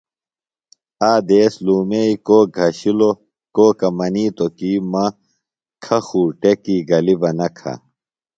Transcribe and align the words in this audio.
آ 1.09 1.11
دیس 1.27 1.53
لُومئی 1.65 2.13
کوک 2.25 2.47
گھشِلوۡ۔ 2.57 3.15
کوکہ 3.55 3.89
منیتوۡ 3.97 4.53
کی 4.57 4.71
مہ 4.91 5.05
کھہ 5.83 5.97
خو 6.05 6.21
ٹیۡکی 6.41 6.77
گلیۡ 6.89 7.19
بہ 7.21 7.29
نہ 7.37 7.47
کھہ۔ 7.57 7.73